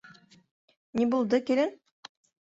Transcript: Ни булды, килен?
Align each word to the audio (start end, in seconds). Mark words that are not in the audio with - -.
Ни 1.01 1.05
булды, 1.11 1.39
килен? 1.49 1.75